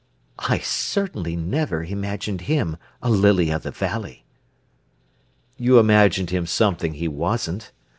[0.39, 4.25] "I certainly never imagined him a lily of the valley."
[5.57, 7.71] "You imagined him something he wasn't.